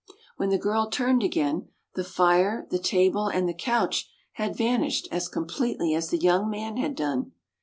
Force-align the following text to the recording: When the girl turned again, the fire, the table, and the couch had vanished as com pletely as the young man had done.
When 0.35 0.49
the 0.49 0.57
girl 0.57 0.89
turned 0.89 1.21
again, 1.21 1.67
the 1.93 2.03
fire, 2.03 2.65
the 2.71 2.79
table, 2.79 3.27
and 3.27 3.47
the 3.47 3.53
couch 3.53 4.09
had 4.31 4.55
vanished 4.57 5.07
as 5.11 5.27
com 5.27 5.45
pletely 5.45 5.95
as 5.95 6.09
the 6.09 6.17
young 6.17 6.49
man 6.49 6.77
had 6.77 6.95
done. 6.95 7.33